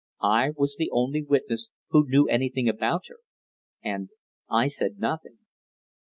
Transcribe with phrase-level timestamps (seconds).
[0.23, 3.17] "I was the only witness who knew anything about her
[3.83, 4.09] and
[4.49, 5.37] I said nothing."